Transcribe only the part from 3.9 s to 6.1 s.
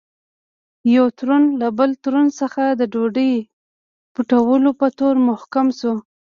پټولو په تور محکوم شو.